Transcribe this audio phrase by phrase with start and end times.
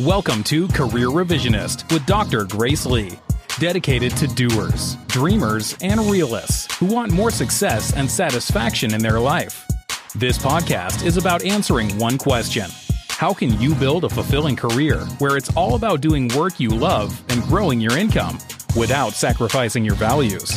[0.00, 2.44] Welcome to Career Revisionist with Dr.
[2.44, 3.18] Grace Lee,
[3.58, 9.66] dedicated to doers, dreamers, and realists who want more success and satisfaction in their life.
[10.14, 12.70] This podcast is about answering one question
[13.08, 17.20] How can you build a fulfilling career where it's all about doing work you love
[17.30, 18.38] and growing your income
[18.76, 20.56] without sacrificing your values?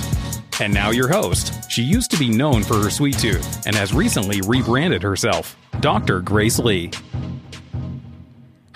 [0.60, 1.72] And now, your host.
[1.72, 6.20] She used to be known for her sweet tooth and has recently rebranded herself, Dr.
[6.20, 6.92] Grace Lee.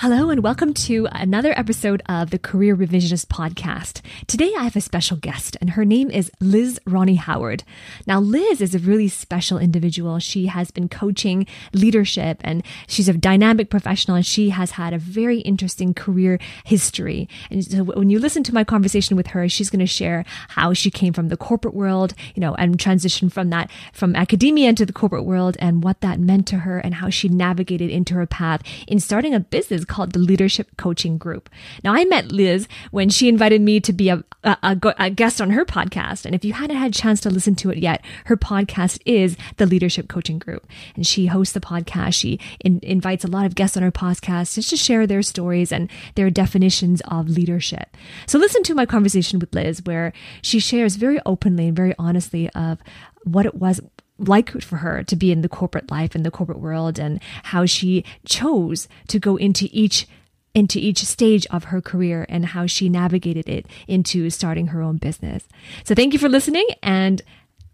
[0.08, 4.02] Hello, and welcome to another episode of the Career Revisionist podcast.
[4.28, 7.64] Today, I have a special guest, and her name is Liz Ronnie Howard.
[8.05, 10.20] Now, Liz is a really special individual.
[10.20, 15.00] She has been coaching leadership, and she's a dynamic professional, and she has had a
[15.00, 17.28] very interesting career history.
[17.50, 20.73] And so, when you listen to my conversation with her, she's going to share how
[20.73, 24.86] she came from the corporate world, you know, and transitioned from that, from academia into
[24.86, 28.28] the corporate world, and what that meant to her, and how she navigated into her
[28.28, 31.49] path in starting a business called the Leadership Coaching Group.
[31.81, 35.52] Now, I met Liz when she invited me to be a, a, a, guest on
[35.52, 36.25] her podcast.
[36.25, 39.38] And if you hadn't had a chance to listen to it yet, her podcast is
[39.55, 40.67] the Leadership Coaching Group.
[40.97, 42.16] And she hosts the podcast.
[42.16, 45.72] She in, invites a lot of guests on her podcast just to share their stories
[45.72, 47.95] and their definitions of leadership.
[48.27, 50.11] So listen to my conversation with Liz, where
[50.42, 52.80] she shares very openly and very honestly of
[53.23, 53.80] what it was
[54.17, 57.66] like for her to be in the corporate life in the corporate world and how
[57.66, 60.08] she chose to go into each
[60.53, 64.95] into each stage of her career and how she navigated it into starting her own
[64.95, 65.43] business.
[65.83, 67.21] So thank you for listening and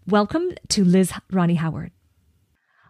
[0.07, 1.91] welcome to Liz Ronnie Howard.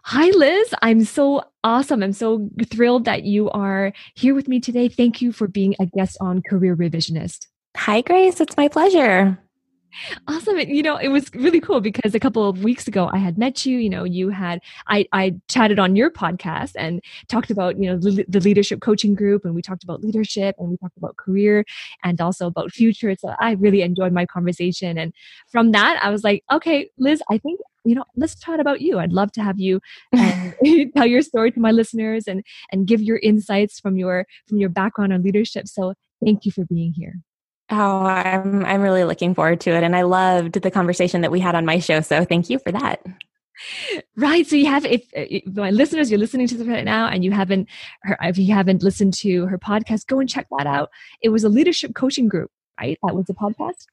[0.04, 0.74] Hi, Liz.
[0.80, 2.02] I'm so awesome.
[2.02, 4.88] I'm so thrilled that you are here with me today.
[4.88, 7.46] Thank you for being a guest on Career Revisionist.
[7.76, 8.40] Hi, Grace.
[8.40, 9.38] It's my pleasure.
[10.28, 10.58] Awesome.
[10.58, 13.66] You know, it was really cool because a couple of weeks ago I had met
[13.66, 17.90] you, you know, you had, I, I chatted on your podcast and talked about, you
[17.90, 21.16] know, the, the leadership coaching group and we talked about leadership and we talked about
[21.16, 21.64] career
[22.02, 23.14] and also about future.
[23.18, 24.98] So I really enjoyed my conversation.
[24.98, 25.12] And
[25.50, 29.00] from that, I was like, okay, Liz, I think you know let's chat about you
[29.00, 29.80] i'd love to have you
[30.96, 34.68] tell your story to my listeners and and give your insights from your from your
[34.68, 35.92] background on leadership so
[36.24, 37.14] thank you for being here
[37.72, 41.40] Oh, I'm I'm really looking forward to it, and I loved the conversation that we
[41.40, 42.02] had on my show.
[42.02, 43.02] So thank you for that.
[44.16, 44.46] Right.
[44.46, 47.24] So you have, if, uh, if, my listeners, you're listening to this right now, and
[47.24, 47.68] you haven't,
[48.02, 50.90] her, if you haven't listened to her podcast, go and check that out.
[51.22, 52.50] It was a leadership coaching group,
[52.80, 52.98] right?
[53.02, 53.86] That was a podcast.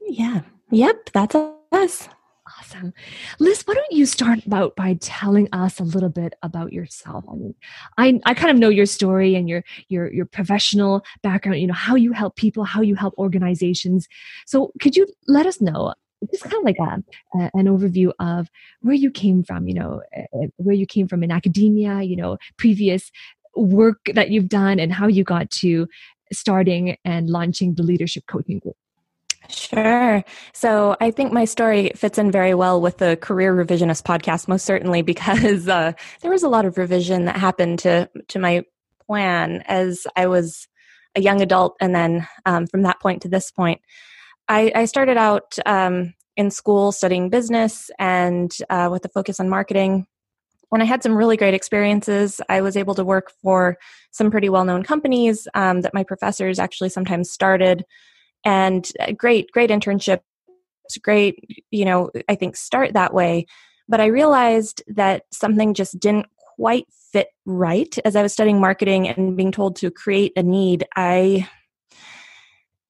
[0.00, 0.40] Yeah.
[0.70, 1.10] Yep.
[1.12, 1.36] That's
[1.72, 2.08] us.
[2.58, 2.92] Awesome.
[3.38, 7.24] Liz, why don't you start about by telling us a little bit about yourself?
[7.30, 7.54] I mean,
[7.98, 11.74] I, I kind of know your story and your your your professional background, you know,
[11.74, 14.08] how you help people, how you help organizations.
[14.44, 15.94] So could you let us know
[16.30, 17.02] just kind of like a,
[17.38, 18.48] a, an overview of
[18.80, 22.16] where you came from, you know, eh, eh, where you came from in academia, you
[22.16, 23.10] know, previous
[23.54, 25.86] work that you've done and how you got to
[26.32, 28.76] starting and launching the leadership coaching group.
[29.48, 30.24] Sure.
[30.54, 34.64] So I think my story fits in very well with the Career Revisionist podcast, most
[34.64, 38.64] certainly because uh, there was a lot of revision that happened to to my
[39.06, 40.68] plan as I was
[41.14, 43.80] a young adult, and then um, from that point to this point,
[44.48, 49.48] I, I started out um, in school studying business and uh, with a focus on
[49.48, 50.06] marketing.
[50.70, 53.76] When I had some really great experiences, I was able to work for
[54.10, 57.84] some pretty well known companies um, that my professors actually sometimes started
[58.44, 60.20] and uh, great great internships
[61.02, 63.46] great you know i think start that way
[63.88, 66.26] but i realized that something just didn't
[66.56, 70.86] quite fit right as i was studying marketing and being told to create a need
[70.96, 71.48] i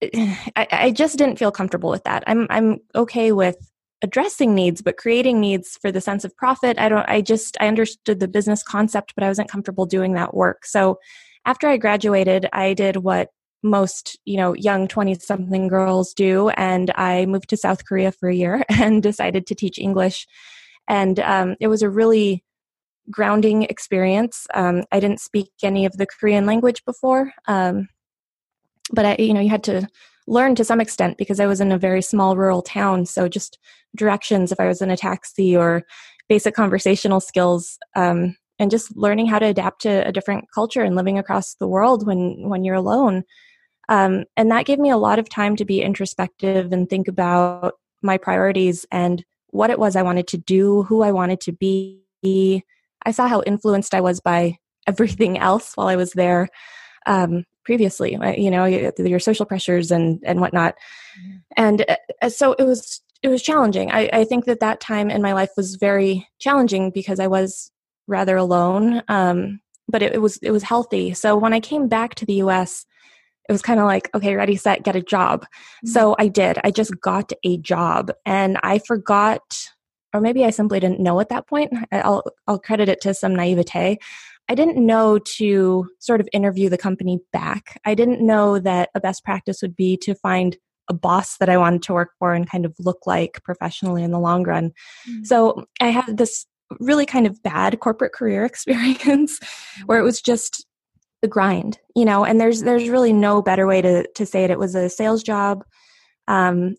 [0.56, 2.24] I, I just didn't feel comfortable with that.
[2.26, 3.56] I'm I'm okay with
[4.02, 7.68] addressing needs, but creating needs for the sense of profit, I don't I just I
[7.68, 10.66] understood the business concept, but I wasn't comfortable doing that work.
[10.66, 10.98] So
[11.44, 13.30] after I graduated, I did what
[13.62, 16.50] most you know young 20 something girls do.
[16.50, 20.26] And i moved to south korea for a year and decided to teach english.
[20.88, 22.44] And um, it was a really
[23.10, 24.46] grounding experience.
[24.54, 27.88] Um, i didn't speak any of the korean language before um,
[28.92, 29.88] but I, you know you had to
[30.28, 33.06] learn to some extent because i was in a very small rural town.
[33.06, 33.58] So just
[33.96, 35.82] directions if i was in a taxi or
[36.28, 40.96] basic conversational skills um, and just learning how to adapt to a different culture and
[40.96, 43.24] living across the world when when you're alone
[43.88, 47.74] um, and that gave me a lot of time to be introspective and think about
[48.02, 52.02] my priorities and what it was I wanted to do, who I wanted to be.
[53.04, 56.48] I saw how influenced I was by everything else while I was there
[57.06, 60.74] um, previously, you know, your social pressures and, and whatnot.
[61.20, 61.36] Mm-hmm.
[61.56, 61.84] And
[62.20, 63.92] uh, so it was, it was challenging.
[63.92, 67.70] I, I think that that time in my life was very challenging because I was
[68.08, 69.02] rather alone.
[69.06, 71.14] Um, but it, it was it was healthy.
[71.14, 72.86] So when I came back to the U.S.,
[73.52, 75.42] it was kind of like, okay, ready, set, get a job.
[75.42, 75.88] Mm-hmm.
[75.88, 76.58] So I did.
[76.64, 79.42] I just got a job, and I forgot,
[80.14, 81.72] or maybe I simply didn't know at that point.
[81.92, 83.98] I'll I'll credit it to some naivete.
[84.48, 87.78] I didn't know to sort of interview the company back.
[87.84, 90.56] I didn't know that a best practice would be to find
[90.88, 94.12] a boss that I wanted to work for and kind of look like professionally in
[94.12, 94.70] the long run.
[95.08, 95.24] Mm-hmm.
[95.24, 96.46] So I had this
[96.80, 99.38] really kind of bad corporate career experience
[99.84, 100.66] where it was just
[101.22, 104.50] the grind, you know, and there's there's really no better way to to say it.
[104.50, 105.64] It was a sales job.
[106.28, 106.76] Um,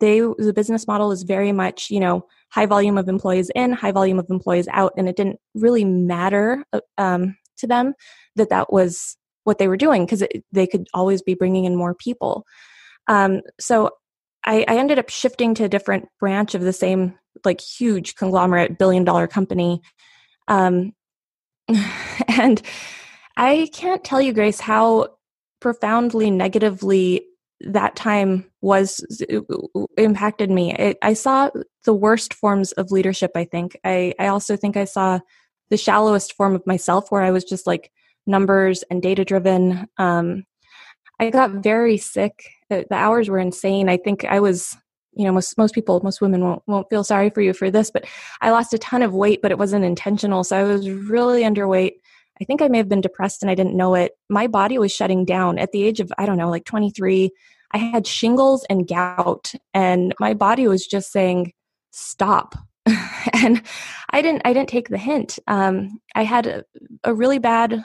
[0.00, 3.92] they the business model is very much, you know, high volume of employees in, high
[3.92, 7.94] volume of employees out, and it didn't really matter uh, um, to them
[8.36, 10.22] that that was what they were doing because
[10.52, 12.44] they could always be bringing in more people.
[13.08, 13.90] Um, so
[14.44, 18.78] I, I ended up shifting to a different branch of the same like huge conglomerate
[18.78, 19.80] billion dollar company
[20.48, 20.92] um,
[22.28, 22.62] and
[23.36, 25.08] i can't tell you grace how
[25.60, 27.24] profoundly negatively
[27.60, 29.40] that time was uh,
[29.74, 30.74] uh, impacted me.
[30.74, 31.50] It, i saw
[31.84, 33.78] the worst forms of leadership i think.
[33.84, 35.20] I, I also think i saw
[35.70, 37.90] the shallowest form of myself where i was just like
[38.26, 40.44] numbers and data driven um,
[41.20, 42.44] i got very sick.
[42.70, 43.88] The, the hours were insane.
[43.88, 44.76] I think i was
[45.12, 47.90] you know most most people most women won't won't feel sorry for you for this
[47.90, 48.04] but
[48.40, 51.92] i lost a ton of weight but it wasn't intentional so i was really underweight
[52.40, 54.92] i think i may have been depressed and i didn't know it my body was
[54.92, 57.30] shutting down at the age of i don't know like 23
[57.72, 61.52] i had shingles and gout and my body was just saying
[61.90, 62.54] stop
[62.86, 63.62] and
[64.10, 66.64] i didn't i didn't take the hint um, i had a,
[67.04, 67.84] a really bad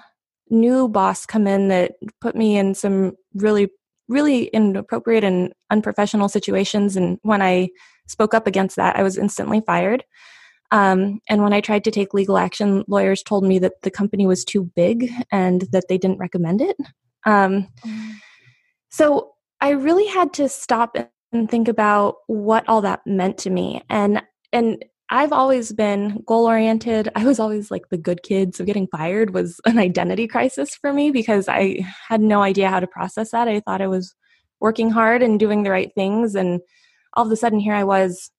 [0.50, 3.70] new boss come in that put me in some really
[4.10, 6.98] really inappropriate and unprofessional situations.
[6.98, 7.70] And when I
[8.08, 10.04] spoke up against that, I was instantly fired.
[10.72, 14.28] Um, and when I tried to take legal action, lawyers told me that the company
[14.28, 16.78] was too big and that they didn't recommend it.
[17.26, 18.12] Um, mm.
[18.90, 19.32] So
[19.62, 20.96] I really had to stop
[21.32, 23.82] and think about what all that meant to me.
[23.90, 24.22] And
[24.52, 27.10] and I've always been goal oriented.
[27.16, 28.56] I was always like the good kid.
[28.56, 32.80] So getting fired was an identity crisis for me because I had no idea how
[32.80, 33.48] to process that.
[33.48, 34.14] I thought I was
[34.60, 36.36] working hard and doing the right things.
[36.36, 36.62] And
[37.14, 38.30] all of a sudden, here I was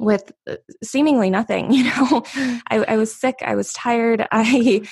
[0.00, 1.70] with uh, seemingly nothing.
[1.80, 2.22] You know,
[2.70, 3.36] I, I was sick.
[3.42, 4.26] I was tired.
[4.32, 4.82] I.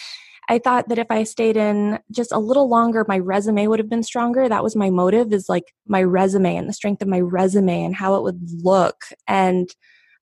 [0.50, 3.90] I thought that if I stayed in just a little longer, my resume would have
[3.90, 4.48] been stronger.
[4.48, 7.94] That was my motive is like my resume and the strength of my resume and
[7.94, 9.04] how it would look.
[9.26, 9.68] And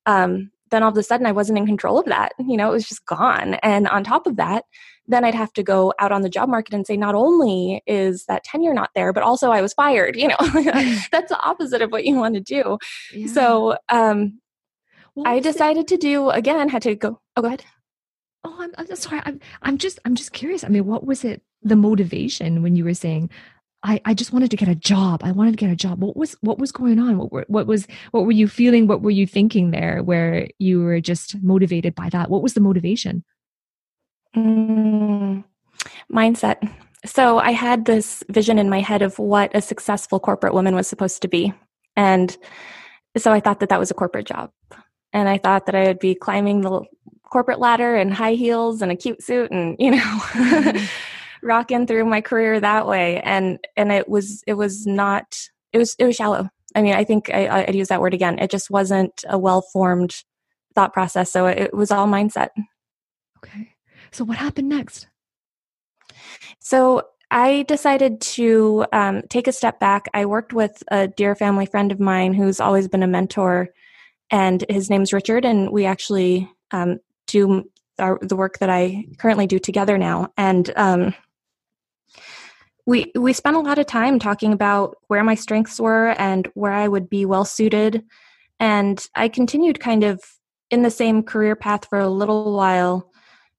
[0.04, 2.32] um, then all of a sudden I wasn't in control of that.
[2.40, 3.54] You know, it was just gone.
[3.62, 4.64] And on top of that,
[5.06, 8.24] then I'd have to go out on the job market and say, not only is
[8.26, 10.16] that tenure not there, but also I was fired.
[10.16, 10.36] You know,
[11.12, 12.78] that's the opposite of what you want to do.
[13.12, 13.28] Yeah.
[13.28, 14.40] So um,
[15.24, 17.20] I decided to do again, had to go.
[17.36, 17.64] Oh, go ahead.
[18.44, 19.22] Oh, I'm, I'm sorry.
[19.24, 20.62] I'm, I'm just, I'm just curious.
[20.62, 23.30] I mean, what was it, the motivation when you were saying,
[23.82, 25.22] I, I just wanted to get a job.
[25.22, 26.02] I wanted to get a job.
[26.02, 27.18] What was what was going on?
[27.18, 28.86] What were, what was what were you feeling?
[28.86, 32.30] What were you thinking there where you were just motivated by that?
[32.30, 33.22] What was the motivation?
[34.34, 35.44] Mm,
[36.12, 36.68] mindset.
[37.04, 40.88] So I had this vision in my head of what a successful corporate woman was
[40.88, 41.52] supposed to be.
[41.94, 42.36] And
[43.16, 44.50] so I thought that that was a corporate job.
[45.16, 46.82] And I thought that I would be climbing the
[47.24, 50.84] corporate ladder in high heels and a cute suit and, you know, mm-hmm.
[51.42, 53.22] rocking through my career that way.
[53.22, 55.38] And and it was it was not
[55.72, 56.50] it was it was shallow.
[56.74, 58.38] I mean i think I, i'd use that word again.
[58.38, 60.22] It just wasn't a well formed
[60.74, 61.32] thought process.
[61.32, 62.50] So it was all mindset.
[63.38, 63.72] Okay.
[64.10, 65.08] So what happened next?
[66.58, 70.10] So I decided to um, take a step back.
[70.12, 73.70] I worked with a dear family friend of mine who's always been a mentor,
[74.30, 77.64] and his name's Richard, and we actually um, do
[77.98, 80.32] our, the work that I currently do together now.
[80.36, 81.14] And um,
[82.86, 86.72] we we spent a lot of time talking about where my strengths were and where
[86.72, 88.04] I would be well suited.
[88.60, 90.20] And I continued kind of
[90.70, 93.10] in the same career path for a little while.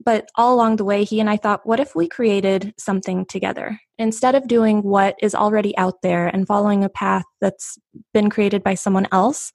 [0.03, 3.79] But all along the way, he and I thought, what if we created something together?
[3.97, 7.79] Instead of doing what is already out there and following a path that's
[8.13, 9.51] been created by someone else,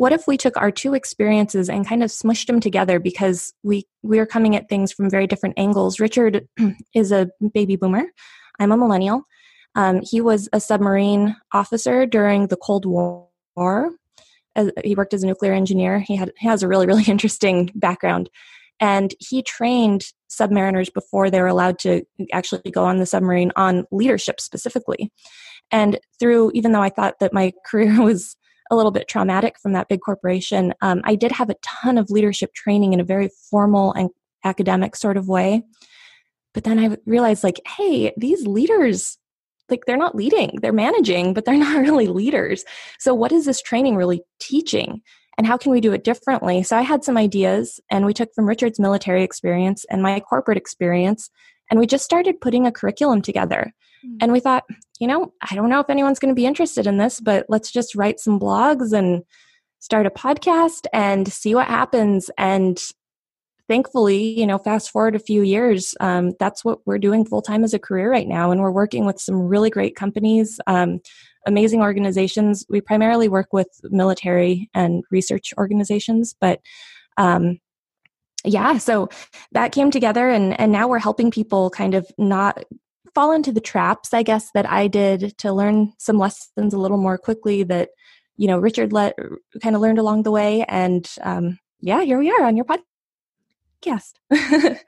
[0.00, 3.86] what if we took our two experiences and kind of smushed them together because we
[4.02, 6.48] we are coming at things from very different angles richard
[6.94, 8.04] is a baby boomer
[8.60, 9.22] I'm a millennial.
[9.74, 13.28] Um, he was a submarine officer during the Cold War.
[14.54, 16.00] As, he worked as a nuclear engineer.
[16.00, 18.28] He had he has a really really interesting background,
[18.78, 23.86] and he trained submariners before they were allowed to actually go on the submarine on
[23.90, 25.10] leadership specifically.
[25.72, 28.36] And through, even though I thought that my career was
[28.70, 32.10] a little bit traumatic from that big corporation, um, I did have a ton of
[32.10, 34.10] leadership training in a very formal and
[34.44, 35.62] academic sort of way
[36.52, 39.18] but then I realized, like, hey, these leaders,
[39.68, 42.64] like, they're not leading, they're managing, but they're not really leaders.
[42.98, 45.02] So, what is this training really teaching?
[45.38, 46.62] And how can we do it differently?
[46.62, 50.58] So, I had some ideas, and we took from Richard's military experience and my corporate
[50.58, 51.30] experience,
[51.70, 53.72] and we just started putting a curriculum together.
[54.20, 54.64] And we thought,
[54.98, 57.70] you know, I don't know if anyone's going to be interested in this, but let's
[57.70, 59.22] just write some blogs and
[59.78, 62.30] start a podcast and see what happens.
[62.36, 62.78] And
[63.68, 67.64] thankfully, you know, fast forward a few years, um, that's what we're doing full time
[67.64, 68.50] as a career right now.
[68.50, 71.00] And we're working with some really great companies, um,
[71.46, 72.64] amazing organizations.
[72.68, 76.60] We primarily work with military and research organizations, but
[77.16, 77.58] um,
[78.44, 79.08] yeah, so
[79.52, 82.64] that came together, and and now we're helping people kind of not
[83.14, 86.98] fall into the traps, I guess, that I did to learn some lessons a little
[86.98, 87.90] more quickly that
[88.36, 89.16] you know Richard let
[89.62, 94.12] kind of learned along the way, and um, yeah, here we are on your podcast.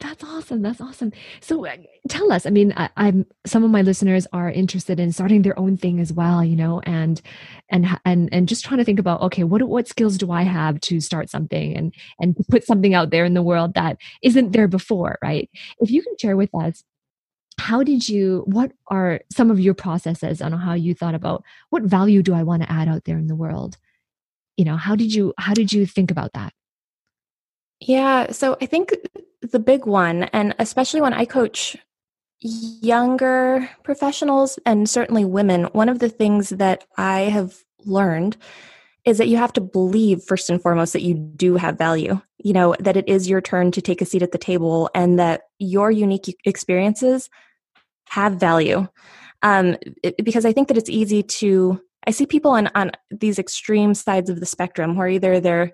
[0.00, 0.62] That's awesome.
[0.62, 1.12] That's awesome.
[1.40, 1.76] So uh,
[2.08, 5.58] tell us, I mean, I, am some of my listeners are interested in starting their
[5.58, 7.20] own thing as well, you know, and
[7.70, 10.80] and and and just trying to think about, okay, what what skills do I have
[10.82, 14.68] to start something and and put something out there in the world that isn't there
[14.68, 15.48] before, right?
[15.78, 16.82] If you can share with us
[17.58, 21.82] how did you what are some of your processes on how you thought about what
[21.82, 23.76] value do i want to add out there in the world
[24.56, 26.52] you know how did you how did you think about that
[27.80, 28.32] yeah.
[28.32, 28.94] So I think
[29.42, 31.76] the big one, and especially when I coach
[32.40, 38.36] younger professionals and certainly women, one of the things that I have learned
[39.06, 42.52] is that you have to believe first and foremost that you do have value you
[42.52, 45.42] know that it is your turn to take a seat at the table and that
[45.58, 47.28] your unique experiences
[48.08, 48.86] have value.
[49.42, 53.38] Um, it, because i think that it's easy to i see people on on these
[53.38, 55.72] extreme sides of the spectrum where either they're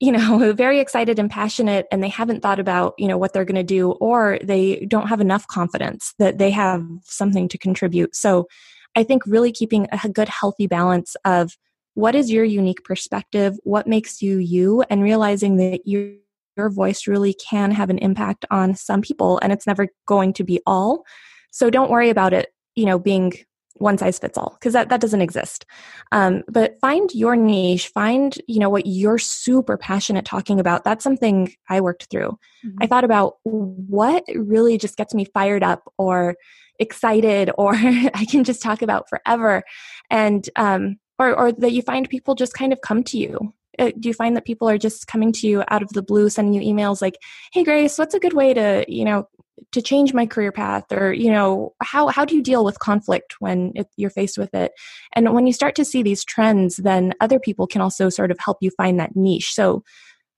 [0.00, 3.44] you know very excited and passionate and they haven't thought about you know what they're
[3.44, 8.16] going to do or they don't have enough confidence that they have something to contribute.
[8.16, 8.48] So
[8.96, 11.56] i think really keeping a good healthy balance of
[11.96, 13.58] what is your unique perspective?
[13.64, 14.82] What makes you you?
[14.90, 16.12] And realizing that your
[16.54, 20.44] your voice really can have an impact on some people and it's never going to
[20.44, 21.04] be all.
[21.50, 23.32] So don't worry about it you know being
[23.78, 25.66] one size fits all because that, that doesn't exist.
[26.12, 30.84] Um, but find your niche find you know what you're super passionate talking about.
[30.84, 32.38] That's something i worked through.
[32.64, 32.76] Mm-hmm.
[32.82, 36.36] i thought about what really just gets me fired up or
[36.78, 39.62] excited or i can just talk about forever.
[40.10, 43.54] And um, or, or that you find people just kind of come to you.
[43.78, 46.30] Uh, do you find that people are just coming to you out of the blue
[46.30, 47.18] sending you emails like
[47.52, 49.28] hey grace what's a good way to you know
[49.72, 50.84] to change my career path?
[50.92, 54.72] Or you know how how do you deal with conflict when you're faced with it?
[55.14, 58.38] And when you start to see these trends then other people can also sort of
[58.38, 59.52] help you find that niche.
[59.52, 59.82] So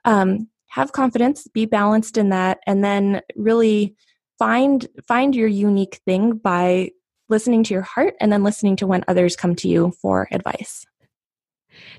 [0.04, 3.94] um, have confidence be balanced in that and then really
[4.38, 6.90] find find your unique thing by
[7.28, 10.86] listening to your heart and then listening to when others come to you for advice.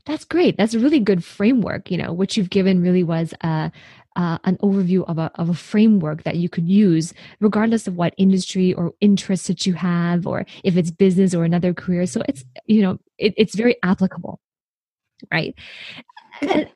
[0.06, 0.58] That's great.
[0.58, 3.72] That's a really good framework you know what you've given really was a
[4.16, 8.14] uh, an overview of a, of a framework that you could use regardless of what
[8.18, 12.06] industry or interests that you have or if it's business or another career.
[12.06, 14.40] So it's you know it, it's very applicable
[15.32, 15.54] right?
[16.42, 16.70] And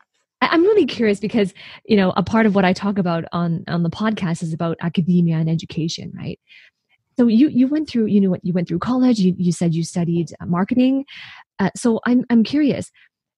[0.52, 1.54] i'm really curious because
[1.86, 4.78] you know a part of what i talk about on on the podcast is about
[4.82, 6.40] academia and education right
[7.18, 9.74] so you you went through you know what you went through college you, you said
[9.74, 11.06] you studied marketing.
[11.60, 12.92] Uh, so i'm i'm curious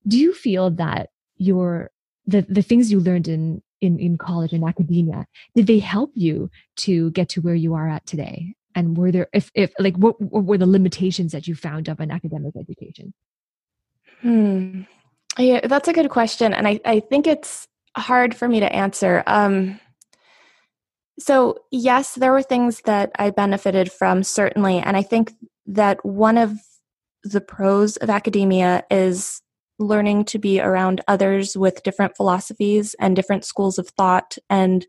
[0.07, 1.91] do you feel that your
[2.25, 6.49] the the things you learned in in, in college and academia did they help you
[6.77, 8.55] to get to where you are at today?
[8.73, 11.99] And were there if, if like what, what were the limitations that you found of
[11.99, 13.13] an academic education?
[14.21, 14.81] Hmm.
[15.37, 17.67] Yeah that's a good question and i, I think it's
[17.97, 19.23] hard for me to answer.
[19.25, 19.79] Um,
[21.19, 25.33] so yes there were things that i benefited from certainly and i think
[25.65, 26.53] that one of
[27.23, 29.41] the pros of academia is
[29.79, 34.85] learning to be around others with different philosophies and different schools of thought and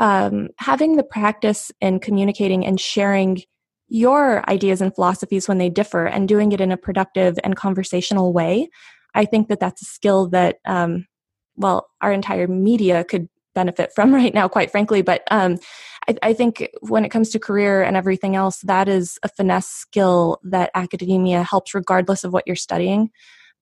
[0.00, 3.42] um, having the practice in communicating and sharing
[3.88, 8.32] your ideas and philosophies when they differ and doing it in a productive and conversational
[8.32, 8.68] way
[9.14, 11.06] i think that that's a skill that um,
[11.56, 15.02] well our entire media could benefit from right now quite frankly.
[15.02, 15.58] But um,
[16.08, 19.68] I, I, think when it comes to career and everything else that is a finesse
[19.68, 23.10] skill that academia helps regardless of what you're studying.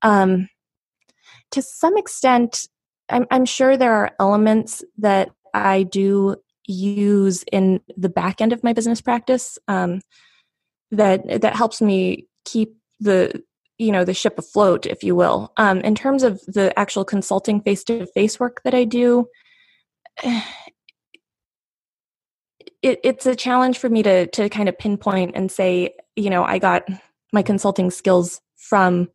[0.02, 0.48] Um,
[1.52, 2.66] to some extent,
[3.08, 8.64] I'm, I'm sure there are elements that I do use in the back end of
[8.64, 10.00] my business practice um,
[10.90, 13.42] that that helps me keep the
[13.78, 15.52] you know the ship afloat if you will.
[15.56, 19.26] Um, in terms of the actual consulting face to face work that i do
[22.82, 26.44] it, it's a challenge for me to to kind of pinpoint and say, you know,
[26.44, 26.84] I got
[27.32, 29.08] my consulting skills from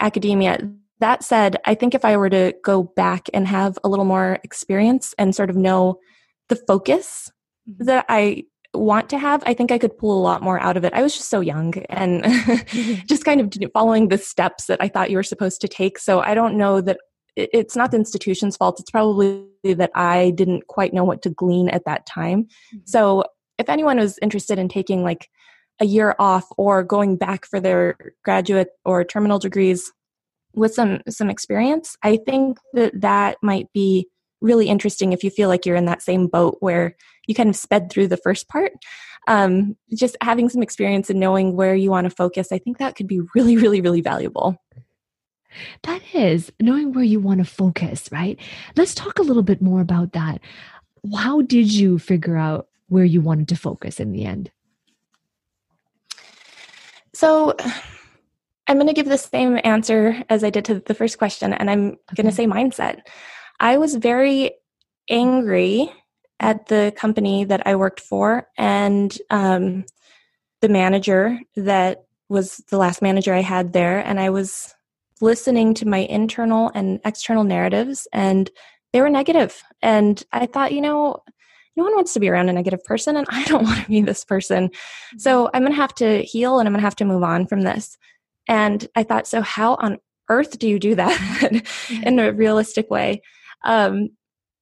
[0.00, 0.58] academia.
[1.00, 4.38] That said, I think if I were to go back and have a little more
[4.42, 5.98] experience and sort of know
[6.48, 7.30] the focus
[7.68, 7.84] mm-hmm.
[7.84, 10.84] that I want to have, I think I could pull a lot more out of
[10.84, 10.92] it.
[10.92, 12.24] I was just so young and
[13.06, 15.98] just kind of following the steps that I thought you were supposed to take.
[15.98, 16.98] So I don't know that
[17.36, 18.80] it's not the institution's fault.
[18.80, 22.44] It's probably that I didn't quite know what to glean at that time.
[22.44, 22.78] Mm-hmm.
[22.84, 23.24] So
[23.58, 25.28] if anyone was interested in taking like
[25.80, 29.92] a year off or going back for their graduate or terminal degrees
[30.54, 34.08] with some some experience, I think that that might be
[34.40, 36.96] really interesting if you feel like you're in that same boat where
[37.26, 38.72] you kind of sped through the first part.
[39.26, 42.96] Um, just having some experience and knowing where you want to focus, I think that
[42.96, 44.56] could be really, really, really valuable.
[45.82, 48.38] That is knowing where you want to focus, right?
[48.76, 50.40] Let's talk a little bit more about that.
[51.16, 54.50] How did you figure out where you wanted to focus in the end?
[57.14, 57.56] So,
[58.68, 61.70] I'm going to give the same answer as I did to the first question, and
[61.70, 61.98] I'm okay.
[62.16, 63.00] going to say mindset.
[63.58, 64.52] I was very
[65.08, 65.90] angry
[66.40, 69.84] at the company that I worked for and um,
[70.60, 73.98] the manager that was the last manager I had there.
[73.98, 74.74] And I was
[75.20, 78.50] listening to my internal and external narratives, and
[78.92, 79.62] they were negative.
[79.82, 81.22] And I thought, you know,
[81.76, 84.02] no one wants to be around a negative person, and I don't want to be
[84.02, 84.70] this person.
[85.16, 85.56] So mm-hmm.
[85.56, 87.62] I'm going to have to heal and I'm going to have to move on from
[87.62, 87.96] this.
[88.48, 89.98] And I thought, so how on
[90.28, 91.62] earth do you do that
[92.02, 93.22] in a realistic way?
[93.64, 94.10] Um,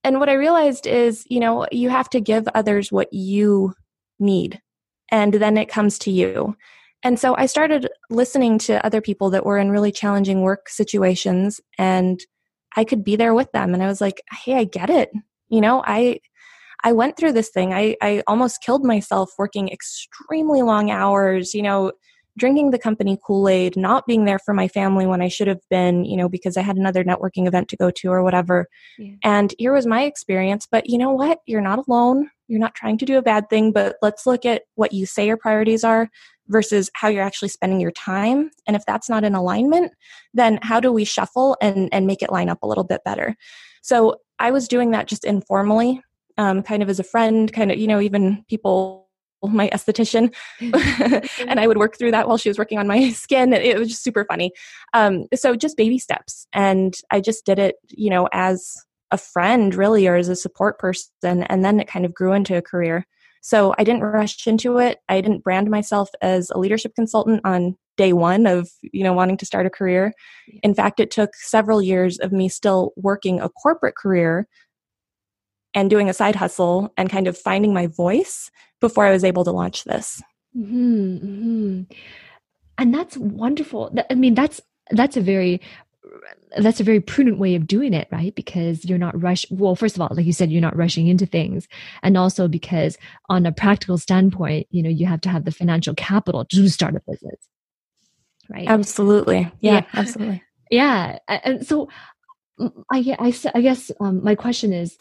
[0.04, 3.74] and what I realized is, you know, you have to give others what you
[4.20, 4.60] need,
[5.10, 6.56] and then it comes to you.
[7.02, 11.60] And so I started listening to other people that were in really challenging work situations,
[11.78, 12.20] and
[12.74, 13.74] I could be there with them.
[13.74, 15.10] And I was like, hey, I get it.
[15.48, 16.20] You know, I
[16.84, 17.72] I went through this thing.
[17.72, 21.92] I, I almost killed myself working extremely long hours, you know,
[22.38, 26.04] drinking the company Kool-Aid, not being there for my family when I should have been,
[26.04, 28.66] you know, because I had another networking event to go to or whatever.
[28.98, 29.14] Yeah.
[29.24, 30.68] And here was my experience.
[30.70, 31.38] But you know what?
[31.46, 32.30] You're not alone.
[32.46, 35.26] You're not trying to do a bad thing, but let's look at what you say
[35.26, 36.10] your priorities are
[36.48, 38.50] versus how you're actually spending your time.
[38.66, 39.92] And if that's not in alignment,
[40.34, 43.36] then how do we shuffle and, and make it line up a little bit better?
[43.82, 46.02] So I was doing that just informally,
[46.38, 49.06] um, kind of as a friend, kind of, you know, even people
[49.42, 50.34] my esthetician
[51.46, 53.88] and i would work through that while she was working on my skin it was
[53.88, 54.50] just super funny
[54.94, 58.74] um, so just baby steps and i just did it you know as
[59.10, 62.56] a friend really or as a support person and then it kind of grew into
[62.56, 63.06] a career
[63.46, 67.76] so i didn't rush into it i didn't brand myself as a leadership consultant on
[67.96, 70.12] day one of you know wanting to start a career
[70.62, 74.46] in fact it took several years of me still working a corporate career
[75.76, 79.44] and doing a side hustle and kind of finding my voice before I was able
[79.44, 80.22] to launch this.
[80.56, 81.82] Mm-hmm, mm-hmm.
[82.78, 83.94] And that's wonderful.
[84.10, 85.60] I mean, that's that's a very
[86.58, 88.34] that's a very prudent way of doing it, right?
[88.34, 89.44] Because you're not rush.
[89.50, 91.68] Well, first of all, like you said, you're not rushing into things,
[92.02, 92.96] and also because
[93.28, 96.96] on a practical standpoint, you know, you have to have the financial capital to start
[96.96, 97.48] a business,
[98.48, 98.68] right?
[98.68, 99.82] Absolutely, yeah, yeah.
[99.94, 101.18] absolutely, yeah.
[101.28, 101.88] And so,
[102.90, 104.96] I I, I guess um, my question is,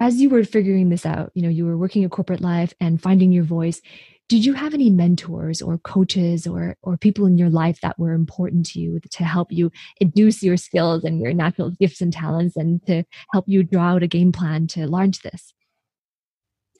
[0.00, 3.00] as you were figuring this out, you know, you were working a corporate life and
[3.00, 3.80] finding your voice.
[4.28, 8.12] Did you have any mentors or coaches or or people in your life that were
[8.12, 12.56] important to you to help you induce your skills and your natural gifts and talents
[12.56, 15.52] and to help you draw out a game plan to launch this?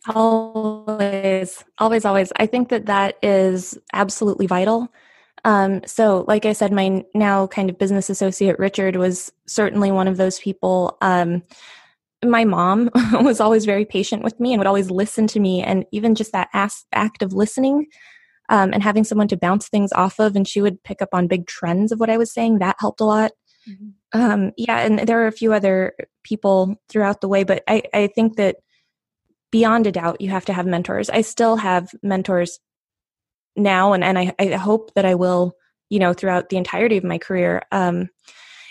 [0.06, 2.32] Always, always, always.
[2.36, 4.92] I think that that is absolutely vital.
[5.44, 10.08] Um, so, like I said, my now kind of business associate Richard was certainly one
[10.08, 10.96] of those people.
[11.00, 11.42] Um,
[12.30, 15.84] my mom was always very patient with me and would always listen to me and
[15.92, 17.86] even just that act of listening
[18.48, 21.26] um, and having someone to bounce things off of and she would pick up on
[21.26, 22.58] big trends of what i was saying.
[22.58, 23.32] That helped a lot.
[23.68, 24.20] Mm-hmm.
[24.20, 28.08] um, yeah and there are a few other people throughout the way but I, I
[28.08, 28.56] think that
[29.50, 31.08] beyond a doubt you have to have mentors.
[31.08, 32.60] I still have mentors
[33.56, 35.56] now and, and I, I hope that i will
[35.88, 37.62] you know throughout the entirety of my career.
[37.72, 38.10] Um,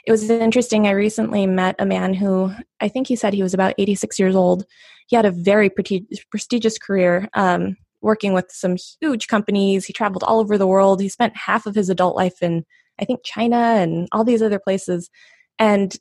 [0.06, 0.86] it was interesting.
[0.86, 4.36] I recently met a man who I think he said he was about 86 years
[4.36, 4.66] old.
[5.08, 9.86] He had a very pre- prestigious career, um, working with some huge companies.
[9.86, 11.02] He traveled all over the world.
[11.02, 12.66] He spent half of his adult life in,
[13.00, 15.10] I think, China and all these other places.
[15.58, 15.96] And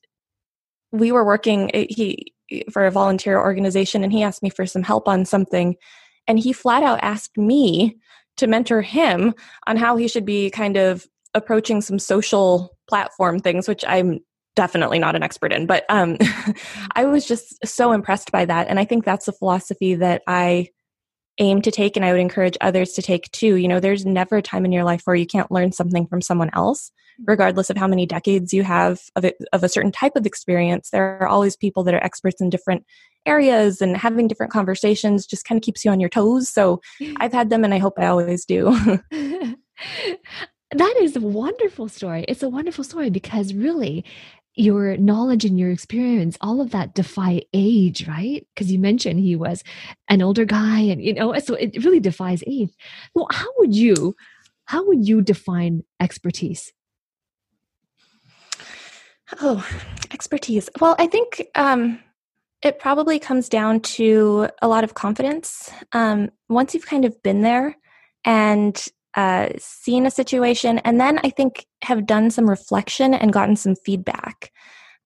[0.90, 2.34] we were working eh, he
[2.70, 5.76] for a volunteer organization, and he asked me for some help on something.
[6.26, 7.96] And he flat out asked me
[8.36, 9.34] to mentor him
[9.66, 14.20] on how he should be kind of approaching some social platform things, which I'm
[14.54, 16.18] definitely not an expert in, but um,
[16.94, 18.68] I was just so impressed by that.
[18.68, 20.68] And I think that's a philosophy that I
[21.38, 23.54] aim to take and I would encourage others to take too.
[23.54, 26.20] You know, there's never a time in your life where you can't learn something from
[26.20, 26.92] someone else,
[27.26, 30.90] regardless of how many decades you have of, it, of a certain type of experience.
[30.90, 32.84] There are always people that are experts in different
[33.24, 36.50] areas and having different conversations just kind of keeps you on your toes.
[36.50, 36.82] So
[37.16, 38.76] I've had them and I hope I always do.
[40.72, 42.24] that is a wonderful story.
[42.28, 44.04] It's a wonderful story because really
[44.54, 48.46] your knowledge and your experience all of that defy age right?
[48.54, 49.64] Because you mentioned he was
[50.08, 52.70] an older guy and you know so it really defies age.
[53.14, 54.14] Well how would you
[54.66, 56.72] how would you define expertise?
[59.40, 59.66] Oh
[60.10, 60.68] expertise.
[60.80, 62.00] Well i think um
[62.62, 65.70] it probably comes down to a lot of confidence.
[65.92, 67.76] Um once you've kind of been there
[68.24, 73.56] and uh, seen a situation and then I think have done some reflection and gotten
[73.56, 74.50] some feedback.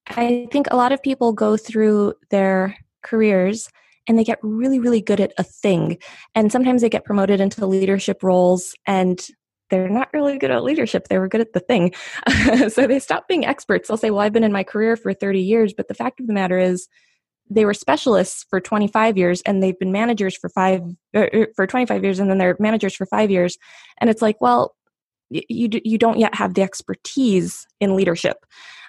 [0.09, 3.69] I think a lot of people go through their careers
[4.07, 5.99] and they get really, really good at a thing.
[6.35, 9.21] And sometimes they get promoted into leadership roles and
[9.69, 11.09] they're not really good at leadership.
[11.09, 11.93] They were good at the thing.
[12.69, 13.89] so they stop being experts.
[13.89, 15.75] They'll say, Well, I've been in my career for 30 years.
[15.77, 16.87] But the fact of the matter is,
[17.49, 20.83] they were specialists for 25 years and they've been managers for five
[21.15, 23.57] er, for 25 years and then they're managers for five years.
[23.99, 24.75] And it's like well
[25.31, 28.39] you you don't yet have the expertise in leadership.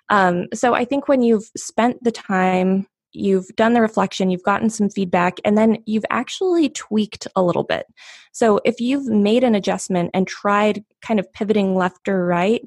[0.09, 4.69] Um, so i think when you've spent the time you've done the reflection you've gotten
[4.69, 7.85] some feedback and then you've actually tweaked a little bit.
[8.31, 12.61] So if you've made an adjustment and tried kind of pivoting left or right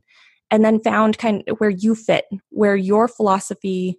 [0.50, 3.98] and then found kind of where you fit where your philosophy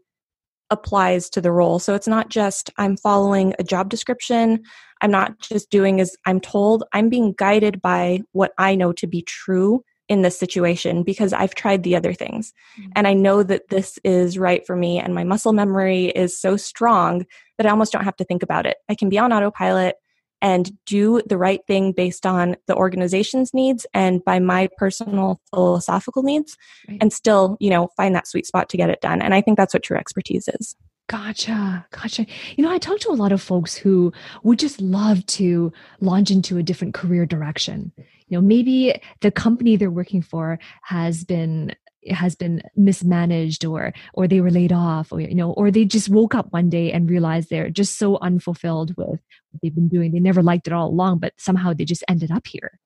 [0.71, 1.77] applies to the role.
[1.77, 4.63] So it's not just I'm following a job description.
[5.01, 6.83] I'm not just doing as I'm told.
[6.93, 11.55] I'm being guided by what I know to be true in this situation because I've
[11.55, 12.53] tried the other things.
[12.79, 12.91] Mm-hmm.
[12.95, 14.99] And I know that this is right for me.
[14.99, 17.25] And my muscle memory is so strong
[17.57, 18.77] that I almost don't have to think about it.
[18.89, 19.95] I can be on autopilot
[20.41, 26.23] and do the right thing based on the organization's needs and by my personal philosophical
[26.23, 26.97] needs right.
[27.01, 29.57] and still you know find that sweet spot to get it done and i think
[29.57, 30.75] that's what true expertise is
[31.11, 31.85] Gotcha.
[31.91, 32.25] Gotcha.
[32.55, 36.31] You know, I talk to a lot of folks who would just love to launch
[36.31, 37.91] into a different career direction.
[37.97, 41.75] You know, maybe the company they're working for has been
[42.09, 46.09] has been mismanaged or or they were laid off or you know or they just
[46.09, 49.07] woke up one day and realized they're just so unfulfilled with
[49.51, 50.11] what they've been doing.
[50.11, 52.79] They never liked it all along but somehow they just ended up here.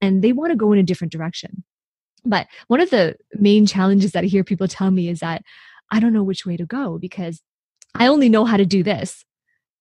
[0.00, 1.64] And they want to go in a different direction.
[2.24, 5.42] But one of the main challenges that i hear people tell me is that
[5.90, 7.42] i don't know which way to go because
[7.94, 9.24] i only know how to do this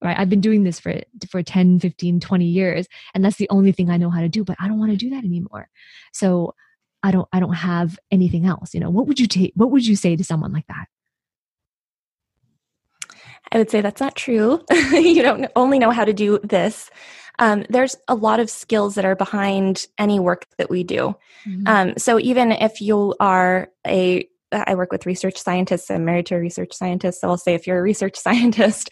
[0.04, 0.18] right?
[0.20, 3.90] I've been doing this for for 10 15 20 years and that's the only thing
[3.90, 5.70] i know how to do but i don't want to do that anymore.
[6.14, 6.54] So
[7.06, 8.74] I don't I don't have anything else.
[8.74, 10.88] You know, what would you take what would you say to someone like that?
[13.52, 14.64] I would say that's not true.
[14.92, 16.90] you don't only know how to do this.
[17.38, 21.16] Um, there's a lot of skills that are behind any work that we do.
[21.46, 21.68] Mm-hmm.
[21.68, 25.92] Um, so even if you are a I work with research scientists.
[25.92, 27.20] I'm married to a research scientist.
[27.20, 28.90] So I'll say if you're a research scientist,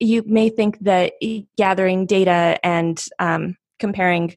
[0.00, 1.14] you may think that
[1.56, 4.36] gathering data and um, comparing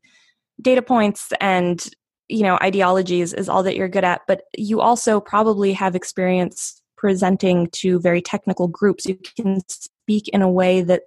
[0.62, 1.86] data points and
[2.32, 6.82] you know ideologies is all that you're good at but you also probably have experience
[7.02, 9.08] presenting to very technical groups.
[9.08, 11.02] You can speak in a way that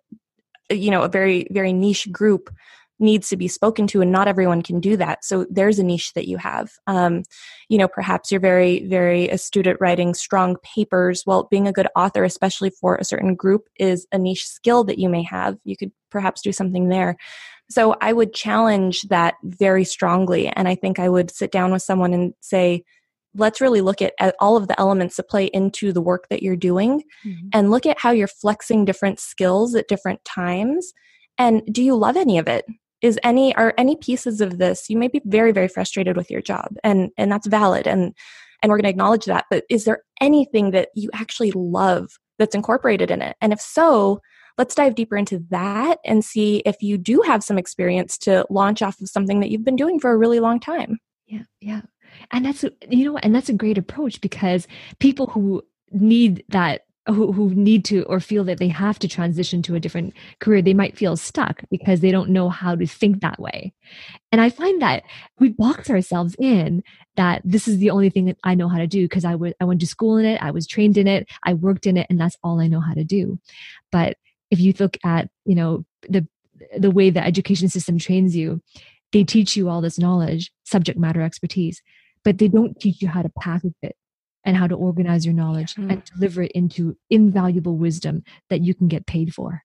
[0.68, 2.50] you know a very very niche group
[2.98, 5.24] needs to be spoken to and not everyone can do that.
[5.24, 6.70] So there's a niche that you have.
[6.88, 7.22] Um,
[7.68, 11.22] you know perhaps you're very very astute at writing strong papers.
[11.26, 14.98] Well being a good author especially for a certain group is a niche skill that
[14.98, 15.58] you may have.
[15.62, 17.16] You could perhaps do something there
[17.70, 20.48] so I would challenge that very strongly.
[20.48, 22.84] And I think I would sit down with someone and say,
[23.34, 26.42] let's really look at, at all of the elements that play into the work that
[26.42, 27.48] you're doing mm-hmm.
[27.52, 30.92] and look at how you're flexing different skills at different times.
[31.36, 32.64] And do you love any of it?
[33.02, 36.40] Is any are any pieces of this you may be very very frustrated with your
[36.40, 38.14] job and and that's valid and
[38.62, 42.54] and we're going to acknowledge that but is there anything that you actually love that's
[42.54, 44.22] incorporated in it and if so
[44.58, 48.82] let's dive deeper into that and see if you do have some experience to launch
[48.82, 50.98] off of something that you've been doing for a really long time.
[51.26, 51.82] Yeah, yeah.
[52.30, 54.68] And that's you know, and that's a great approach because
[55.00, 59.60] people who need that who, who need to or feel that they have to transition
[59.62, 63.20] to a different career they might feel stuck because they don't know how to think
[63.20, 63.74] that way
[64.32, 65.02] and i find that
[65.38, 66.82] we box ourselves in
[67.16, 69.52] that this is the only thing that i know how to do because I, w-
[69.60, 72.06] I went to school in it i was trained in it i worked in it
[72.08, 73.38] and that's all i know how to do
[73.92, 74.16] but
[74.54, 76.26] if you look at you know the
[76.78, 78.62] the way the education system trains you
[79.12, 81.82] they teach you all this knowledge subject matter expertise
[82.24, 83.96] but they don't teach you how to package it
[84.44, 85.90] and how to organize your knowledge mm.
[85.90, 89.62] and deliver it into invaluable wisdom that you can get paid for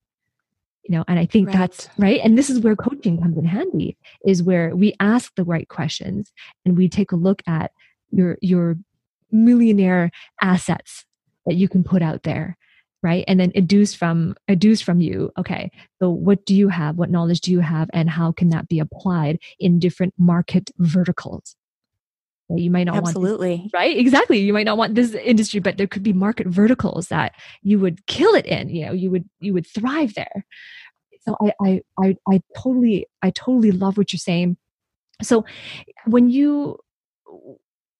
[0.83, 1.57] you know and i think Right.
[1.57, 5.43] that's right and this is where coaching comes in handy is where we ask the
[5.43, 6.31] right questions
[6.65, 7.71] and we take a look at
[8.09, 8.77] your your
[9.31, 10.09] millionaire
[10.41, 11.05] assets
[11.45, 12.57] that you can put out there
[13.01, 13.23] right?
[13.27, 15.31] And then deduce from deduce from you.
[15.37, 15.71] Okay.
[16.01, 16.97] So what do you have?
[16.97, 17.89] What knowledge do you have?
[17.93, 21.55] And how can that be applied in different market verticals?
[22.49, 23.69] You might not this Absolutely.
[23.73, 23.95] right?
[23.95, 24.39] Exactly.
[24.39, 28.05] You might not want this industry but there could be market verticals that you would
[28.07, 30.45] kill it in you know you would you would thrive there.
[31.21, 34.57] So i i i, I totally i totally love what you're saying.
[35.21, 35.45] So
[36.05, 36.79] when you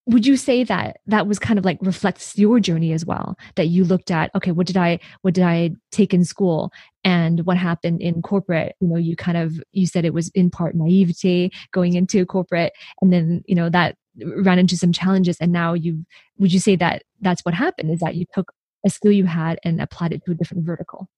[0.07, 3.37] would you say that that was kind of like reflects your journey as well?
[3.55, 6.71] That you looked at okay what did i what did i take in school?
[7.03, 8.75] And what happened in corporate?
[8.79, 12.73] You know you kind of you said it was in part naivety going into corporate
[13.01, 13.95] and then you know that
[14.37, 16.05] ran into some challenges and now you
[16.37, 18.51] would you say that that's what happened is that you took
[18.85, 21.09] a skill you had and applied it to a different vertical?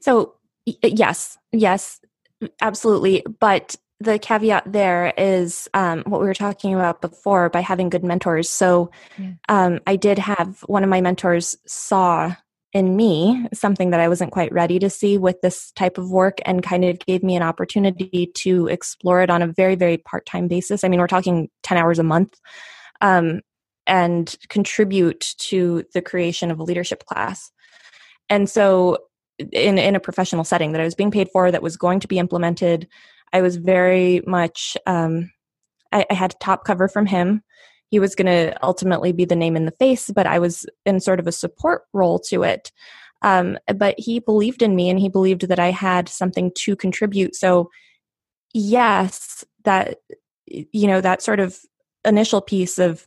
[0.00, 0.34] So,
[0.66, 2.00] yes, yes,
[2.60, 3.24] absolutely.
[3.40, 8.04] But the caveat there is um, what we were talking about before by having good
[8.04, 8.48] mentors.
[8.48, 9.30] So, Yeah.
[9.48, 12.34] um, I did have one of my mentors saw
[12.72, 16.38] in me something that I wasn't quite ready to see with this type of work
[16.44, 20.26] and kind of gave me an opportunity to explore it on a very, very part
[20.26, 20.84] time basis.
[20.84, 22.38] I mean, we're talking 10 hours a month.
[23.00, 23.40] Um,
[23.86, 27.52] and contribute to the creation of a leadership class.
[28.28, 28.98] And so
[29.52, 32.08] in in a professional setting that I was being paid for that was going to
[32.08, 32.88] be implemented.
[33.32, 35.30] I was very much um,
[35.92, 37.42] I, I had top cover from him.
[37.88, 41.00] He was going to ultimately be the name in the face, but I was in
[41.00, 42.72] sort of a support role to it.
[43.22, 47.34] Um, but he believed in me, and he believed that I had something to contribute.
[47.34, 47.70] So,
[48.52, 49.98] yes, that
[50.46, 51.58] you know that sort of
[52.04, 53.06] initial piece of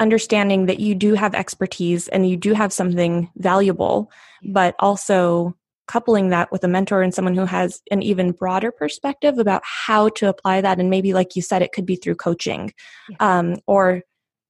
[0.00, 4.10] understanding that you do have expertise and you do have something valuable
[4.44, 5.54] but also
[5.88, 10.08] coupling that with a mentor and someone who has an even broader perspective about how
[10.10, 10.78] to apply that.
[10.78, 12.72] And maybe like you said it could be through coaching
[13.20, 14.02] um, or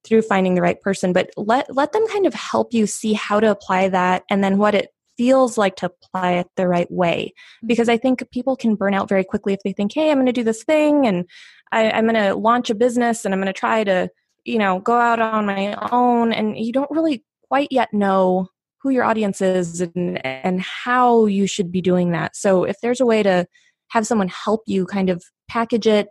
[0.03, 1.13] through finding the right person.
[1.13, 4.57] But let let them kind of help you see how to apply that and then
[4.57, 7.33] what it feels like to apply it the right way.
[7.65, 10.25] Because i think people can burn out very quickly if they think hey i'm going
[10.25, 11.25] to do this thing and
[11.73, 14.09] I, i'm going to launch a business and i'm going to try to
[14.45, 16.33] you know go out on my own.
[16.33, 18.49] And you don't really quite yet know
[18.81, 23.01] who your audience is and and how you should be doing that so if there's
[23.01, 23.45] a way to
[23.89, 26.09] have someone help you kind of package it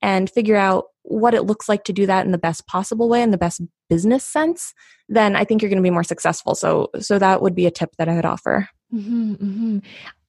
[0.00, 3.22] and figure out what it looks like to do that in the best possible way
[3.22, 4.74] in the best business sense
[5.08, 7.70] then i think you're going to be more successful so so that would be a
[7.70, 9.78] tip that i would offer hmm hmm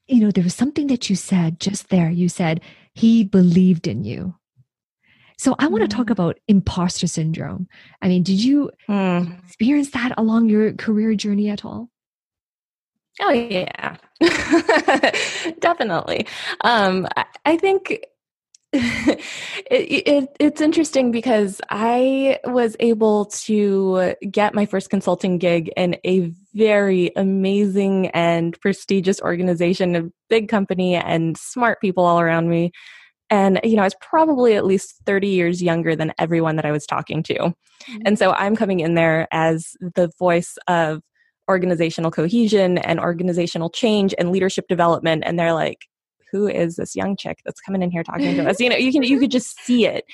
[0.09, 2.09] You know, there was something that you said just there.
[2.09, 2.61] You said
[2.95, 4.33] he believed in you.
[5.39, 6.11] So I want to talk Mhm.
[6.11, 7.69] about imposter syndrome.
[8.01, 9.31] I mean, did you Hmm.
[9.45, 11.89] experience that along your career journey at all?
[13.21, 13.97] Oh yeah,
[15.59, 16.25] definitely.
[16.61, 17.99] Um, I, I think
[18.73, 19.19] it,
[19.71, 26.31] it, it's interesting because I was able to get my first consulting gig in a
[26.53, 32.71] very amazing and prestigious organization, a big company, and smart people all around me.
[33.29, 36.71] And you know, I was probably at least thirty years younger than everyone that I
[36.71, 37.97] was talking to, mm-hmm.
[38.05, 41.01] and so I'm coming in there as the voice of
[41.49, 45.23] organizational cohesion and organizational change and leadership development.
[45.25, 45.85] And they're like
[46.31, 48.59] who is this young chick that's coming in here talking to us?
[48.59, 50.05] You know you can you could just see it.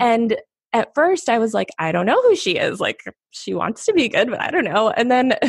[0.00, 0.36] And
[0.76, 3.92] at first i was like i don't know who she is like she wants to
[3.92, 4.90] be good but i don't know.
[4.90, 5.34] And then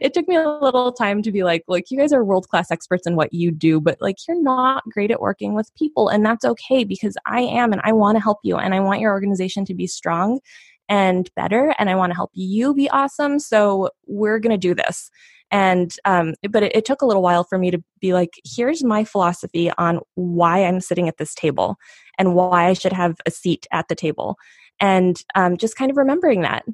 [0.00, 2.70] it took me a little time to be like look you guys are world class
[2.70, 6.26] experts in what you do but like you're not great at working with people and
[6.26, 9.12] that's okay because i am and i want to help you and i want your
[9.12, 10.40] organization to be strong
[10.88, 14.74] and better and i want to help you be awesome so we're going to do
[14.74, 15.10] this.
[15.50, 18.84] And um, but it, it took a little while for me to be like here's
[18.84, 21.76] my philosophy on why i'm sitting at this table
[22.18, 24.36] and why i should have a seat at the table
[24.80, 26.64] and um, just kind of remembering that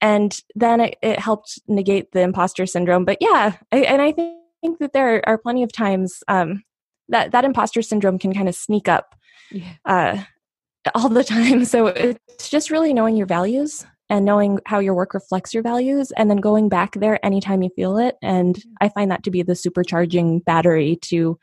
[0.00, 4.36] and then it, it helped negate the imposter syndrome but yeah I, and i think,
[4.60, 6.62] think that there are plenty of times um,
[7.08, 9.14] that that imposter syndrome can kind of sneak up
[9.50, 9.72] Yeah.
[9.84, 10.22] uh,
[10.94, 11.64] all the time.
[11.70, 16.10] So it's just really knowing your values and knowing how your work reflects your values
[16.12, 18.16] and then going back there anytime you feel it.
[18.22, 21.38] And I find that to be the supercharging battery to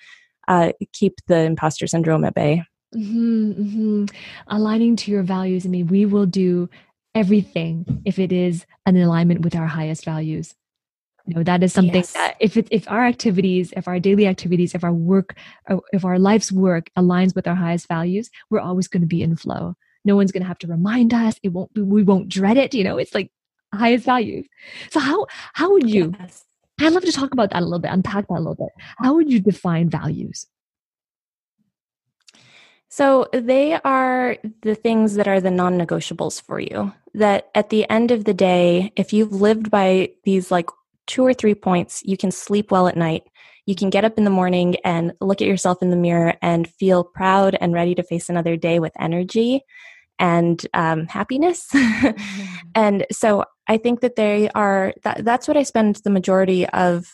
[0.47, 2.63] uh, keep the imposter syndrome at bay.
[2.93, 4.05] Hmm hmm
[4.47, 5.65] Aligning to your values.
[5.65, 6.69] I mean, we will do
[7.15, 10.53] everything if it is an alignment with our highest values.
[11.25, 12.13] You know, that is something Yes.
[12.13, 15.35] that if it, if our activities, if our daily activities, if our work,
[15.69, 19.21] uh, if our life's work aligns with our highest values, we're always going to be
[19.21, 19.75] in flow.
[20.05, 21.35] No one's going to have to remind us.
[21.43, 21.73] It won't.
[21.73, 22.73] be- We won't dread it.
[22.73, 23.29] You know, it's like
[23.73, 24.47] highest values.
[24.91, 26.45] So how how would you Yes.
[26.79, 28.69] I'd love to talk about that a little bit, unpack that a little bit.
[28.99, 30.45] How would you define values?
[32.89, 36.93] So they are the things that are the non negotiables for you.
[37.13, 40.69] That at the end of the day, if you've lived by these like
[41.05, 43.23] two or three points, you can sleep well at night.
[43.65, 46.69] You can get up in the morning and look at yourself in the mirror and
[46.69, 49.61] feel proud and ready to face another day with energy
[50.19, 51.67] and um, happiness.
[51.73, 52.47] mm-hmm.
[52.75, 57.07] And so I think that they are, that, that's what I spend the majority of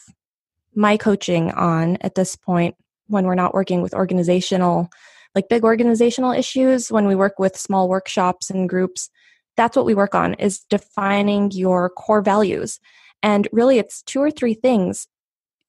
[0.76, 2.76] my coaching on at this point
[3.08, 4.90] when we're not working with organizational
[5.36, 9.10] like big organizational issues when we work with small workshops and groups.
[9.58, 12.80] That's what we work on is defining your core values.
[13.22, 15.08] And really it's two or three things.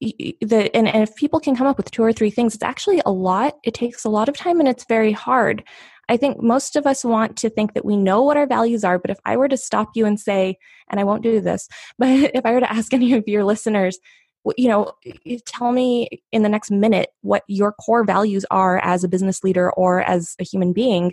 [0.01, 3.01] The and, and if people can come up with two or three things it's actually
[3.07, 3.55] a lot.
[3.65, 5.65] It takes a lot of time and it's very hard.
[6.09, 8.99] I think most of us want to think that we know what our values are
[8.99, 10.59] but if i were to stop you and say
[10.91, 11.67] and i won't do this
[11.99, 13.99] but if i were to ask any of your listeners
[14.57, 14.93] you know
[15.47, 19.73] tell me in the next minute what your core values are as a business leader
[19.73, 21.13] or as a human being.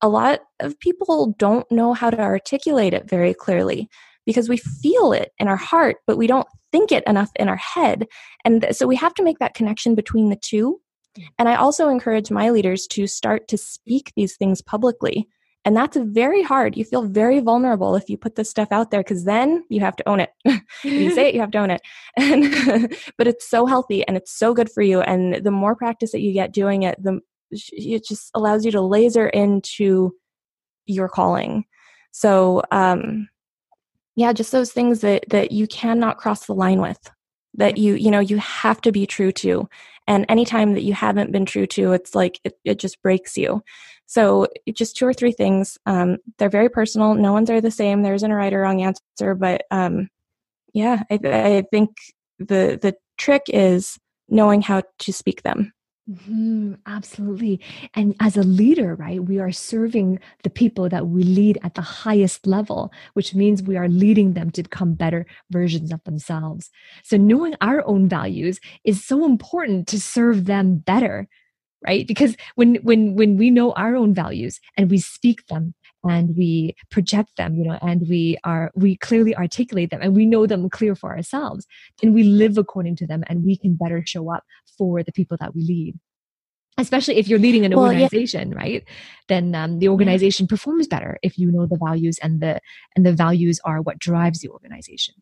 [0.00, 3.88] A lot of people don't know how to articulate it very clearly
[4.26, 7.56] because we feel it in our heart but we don't think it enough in our
[7.56, 8.06] head.
[8.44, 10.80] And so we have to make that connection between the two.
[11.18, 11.24] Mm.
[11.38, 15.28] And i also encourage my leaders to start to speak these things publicly
[15.64, 16.76] and that's very hard.
[16.76, 19.94] You feel very vulnerable if you put this stuff out there because then you have
[19.96, 20.30] to own it.
[20.84, 21.80] you say it, you have to own it.
[22.16, 25.00] And but it's so healthy and it's so good for you.
[25.00, 27.20] And the more practice that you get doing it, the
[27.50, 30.14] it just allows you to laser into
[30.86, 31.64] your calling.
[32.10, 33.28] So um
[34.16, 36.98] yeah, just those things that that you cannot cross the line with.
[37.54, 39.68] That you, you know, you have to be true to.
[40.06, 43.62] And anytime that you haven't been true to, it's like it, it just breaks you.
[44.06, 45.78] So just two or three things.
[45.86, 47.14] Um, they're very personal.
[47.14, 48.02] No one's are the same.
[48.02, 50.08] There isn't a right or wrong answer, but um,
[50.74, 51.90] yeah, I, I think
[52.38, 55.72] the the trick is knowing how to speak them.
[56.10, 57.60] Mm-hmm, absolutely.
[57.94, 61.80] And as a leader, right, we are serving the people that we lead at the
[61.82, 66.70] highest level, which means we are leading them to become better versions of themselves.
[67.04, 71.28] So knowing our own values is so important to serve them better
[71.86, 76.36] right because when when when we know our own values and we speak them and
[76.36, 80.46] we project them you know and we are we clearly articulate them and we know
[80.46, 81.66] them clear for ourselves
[82.00, 84.44] then we live according to them and we can better show up
[84.76, 85.94] for the people that we lead.
[86.78, 88.56] Especially if you're leading an well, organization yeah.
[88.56, 88.84] right?
[89.28, 90.50] Then um, the organization yeah.
[90.54, 92.60] performs better if you know the values and the
[92.96, 95.14] and the values are what drives the organization.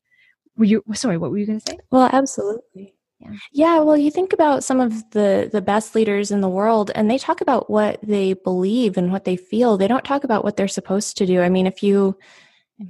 [0.57, 1.79] Were you sorry what were you going to say?
[1.91, 3.33] Well absolutely yeah.
[3.53, 7.11] yeah well you think about some of the the best leaders in the world and
[7.11, 9.77] they talk about what they believe and what they feel.
[9.77, 11.41] They don't talk about what they're supposed to do.
[11.41, 12.19] I mean if you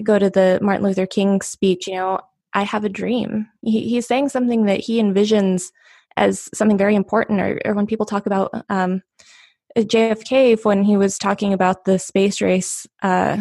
[0.04, 2.20] go to the martin luther king speech you know
[2.54, 3.48] i have a dream.
[3.62, 5.72] He, he's saying something that he envisions
[6.16, 9.02] as something very important or, or when people talk about um,
[9.76, 13.36] jfk when he was talking about the space race uh,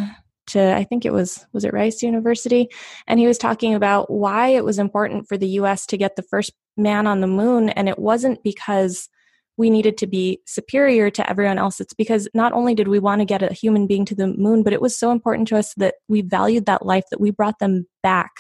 [0.50, 2.70] to I think it was was it Rice University?
[3.08, 6.24] And he was talking about why it was important for the US to get the
[6.24, 7.70] first man on the moon.
[7.70, 9.10] And it wasn't because
[9.58, 11.82] we needed to be superior to everyone else.
[11.82, 14.64] It's because not only did we want to get a human being to the moon
[14.64, 17.60] but it was so important to us that we valued that life that we brought
[17.60, 18.32] them back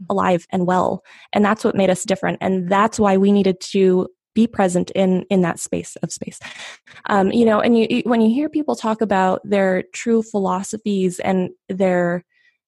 [0.00, 0.04] mm-hmm.
[0.10, 1.02] alive and well.
[1.32, 2.38] And that's what made us different.
[2.40, 6.38] And that's why we needed to be present in in that space of space.
[7.06, 11.50] Um, you know and you, when you hear people talk about their true philosophies and
[11.68, 12.24] their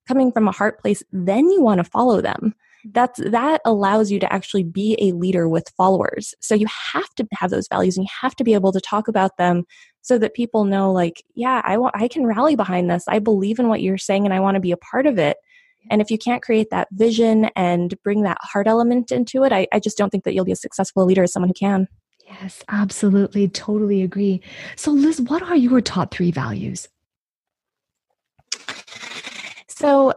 [0.09, 2.55] coming from a heart place then you want to follow them.
[2.91, 6.35] That's that allows you to actually be a leader with followers.
[6.41, 9.09] So you have to have those values and you have to be able to talk
[9.09, 9.65] about them
[10.01, 13.05] so that people know like yeah i want i can rally behind this.
[13.09, 15.37] I believe in what you're saying and i want to be a part of it
[15.91, 19.67] and if you can't create that vision and bring that heart element into it, I,
[19.73, 21.89] I just don't think that you'll be a successful leader as someone who can.
[22.27, 23.49] Yes, absolutely.
[23.49, 24.43] Totally agree.
[24.77, 26.89] So, Liz, what are your top three values?
[29.69, 30.13] So,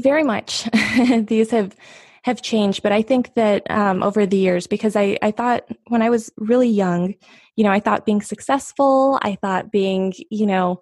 [0.00, 0.68] very much
[1.26, 1.76] these have
[2.24, 6.02] have changed, but I think that um, over the years, because I, I thought when
[6.02, 7.14] I was really young,
[7.56, 10.80] you know, I thought being successful, I thought being, you know,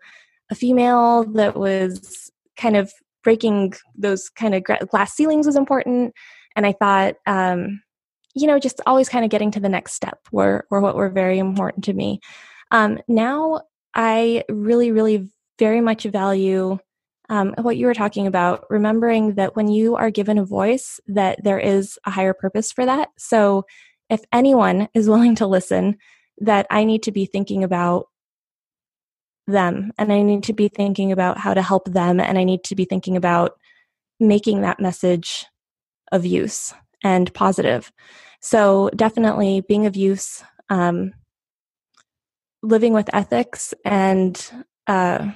[0.51, 2.93] a female that was kind of
[3.23, 6.15] breaking those kind of glass ceilings was important.
[6.57, 7.83] And I thought, um,
[8.35, 11.11] you know, just always kind of getting to the next step were, were what were
[11.11, 12.21] very important to me.
[12.71, 13.63] Um, now
[13.95, 16.79] I really, really very much value
[17.29, 21.39] um, what you were talking about, remembering that when you are given a voice, that
[21.45, 23.11] there is a higher purpose for that.
[23.19, 23.65] So
[24.11, 25.97] if anyone is willing to listen,
[26.39, 28.07] that I need to be thinking about
[29.51, 32.65] them and I need to be thinking about how to help them and I need
[32.65, 33.59] to be thinking about
[34.19, 35.47] making that message
[36.13, 37.91] of use and positive.
[38.41, 41.13] So definitely being of use, um,
[42.63, 45.31] living with ethics, and uh,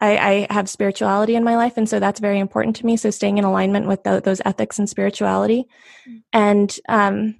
[0.00, 2.96] I, I, have spirituality in my life, and so that's very important to me.
[2.96, 5.66] So staying in alignment with the, those ethics and spirituality,
[6.08, 6.18] mm-hmm.
[6.32, 7.36] and um,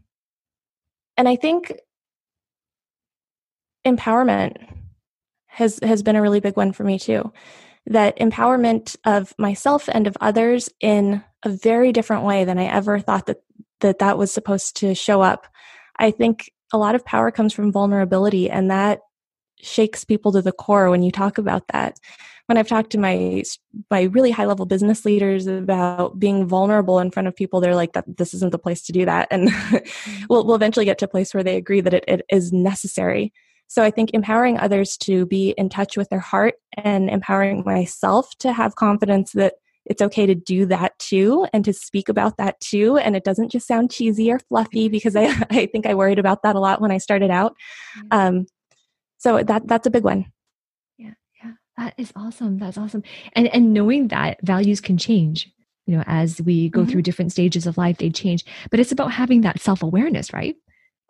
[1.16, 1.72] and I think
[3.86, 4.56] empowerment
[5.50, 7.32] has has been a really big one for me too.
[7.86, 13.00] That empowerment of myself and of others in a very different way than I ever
[13.00, 13.42] thought that
[13.80, 15.46] that that was supposed to show up.
[15.98, 19.00] I think a lot of power comes from vulnerability, and that
[19.60, 21.98] shakes people to the core when you talk about that.
[22.46, 23.42] When I've talked to my
[23.90, 27.92] my really high level business leaders about being vulnerable in front of people, they're like,
[27.94, 29.50] "That this isn't the place to do that," and
[30.28, 33.32] we'll we'll eventually get to a place where they agree that it, it is necessary.
[33.70, 38.28] So I think empowering others to be in touch with their heart and empowering myself
[38.40, 39.54] to have confidence that
[39.86, 42.96] it's okay to do that too and to speak about that too.
[42.96, 46.42] And it doesn't just sound cheesy or fluffy because I, I think I worried about
[46.42, 47.54] that a lot when I started out.
[48.10, 48.46] Um,
[49.18, 50.26] so that that's a big one.
[50.98, 52.58] Yeah, yeah, that is awesome.
[52.58, 53.04] That's awesome.
[53.34, 55.48] And and knowing that values can change.
[55.86, 56.90] You know, as we go mm-hmm.
[56.90, 58.44] through different stages of life, they change.
[58.68, 60.56] But it's about having that self awareness, right?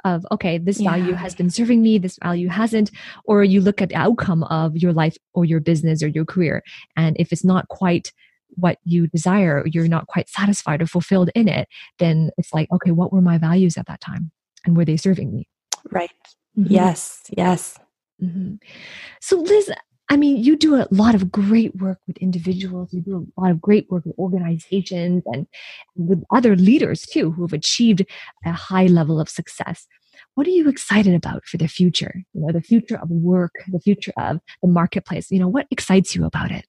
[0.05, 0.91] Of okay, this yeah.
[0.91, 2.91] value has been serving me, this value hasn't,
[3.25, 6.63] or you look at the outcome of your life or your business or your career,
[6.97, 8.13] and if it's not quite
[8.57, 12.91] what you desire, you're not quite satisfied or fulfilled in it, then it's like, okay,
[12.91, 14.31] what were my values at that time?
[14.65, 15.49] And were they serving me?
[15.91, 16.11] Right.
[16.59, 16.73] Mm-hmm.
[16.73, 17.79] Yes, yes.
[18.23, 18.57] Mm-hmm.
[19.21, 19.71] So, Liz,
[20.11, 22.93] I mean, you do a lot of great work with individuals.
[22.93, 25.47] You do a lot of great work with organizations and
[25.95, 28.05] with other leaders too, who have achieved
[28.45, 29.87] a high level of success.
[30.35, 32.25] What are you excited about for the future?
[32.35, 35.31] You know, the future of work, the future of the marketplace.
[35.31, 36.67] You know, what excites you about it?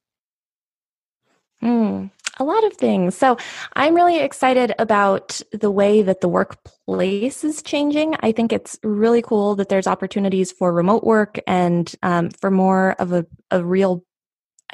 [1.63, 2.11] Mm,
[2.41, 3.15] a lot of things.
[3.15, 3.37] So
[3.75, 8.15] I'm really excited about the way that the workplace is changing.
[8.21, 12.95] I think it's really cool that there's opportunities for remote work and um, for more
[12.97, 14.03] of a, a real,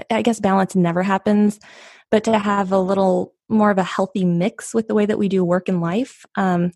[0.10, 1.60] I guess, balance never happens,
[2.10, 5.28] but to have a little more of a healthy mix with the way that we
[5.28, 6.26] do work and life.
[6.38, 6.72] Um,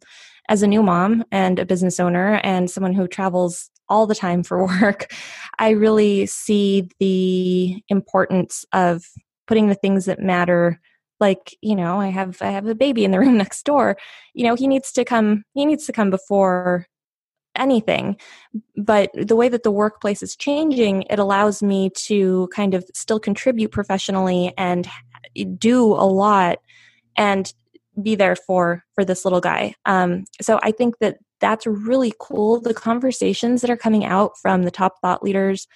[0.50, 4.44] as a new mom and a business owner and someone who travels all the time
[4.44, 5.14] for work,
[5.58, 9.06] I really see the importance of
[9.52, 10.80] putting the things that matter
[11.20, 13.98] like you know i have i have a baby in the room next door
[14.34, 16.88] you know he needs to come he needs to come before
[17.56, 18.16] anything.
[18.78, 23.20] But the way that the workplace is changing it allows me to kind of still
[23.20, 24.88] contribute professionally and
[25.58, 26.60] do a lot
[27.18, 27.54] and
[28.02, 29.76] be there for for this little guy.
[29.86, 34.64] Um, so i think that that's really cool the conversations that are coming out from
[34.64, 35.68] the top thought leaders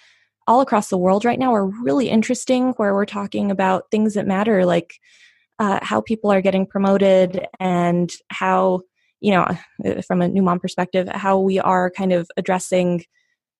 [0.48, 4.28] all across the world right now are really interesting where we're talking about things that
[4.28, 5.00] matter like
[5.60, 8.82] uh, how people are getting promoted and how
[9.22, 9.44] you know
[9.86, 13.04] uh, from a new mom perspective how we are kind of addressing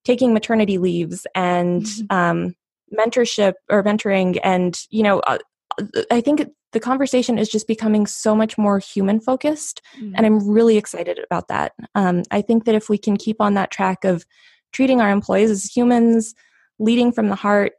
[0.04, 2.16] taking maternity leaves and mm-hmm.
[2.16, 2.56] um,
[2.98, 5.38] mentorship or mentoring and you know uh,
[6.12, 10.14] i think the conversation is just becoming so much more human focused mm-hmm.
[10.16, 13.54] and i'm really excited about that um, i think that if we can keep on
[13.54, 14.26] that track of
[14.72, 16.36] treating our employees as humans
[16.80, 17.74] leading from the heart,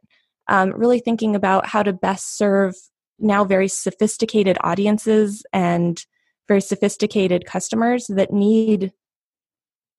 [0.47, 2.75] um, really thinking about how to best serve
[3.19, 6.05] now very sophisticated audiences and
[6.47, 8.93] very sophisticated customers that need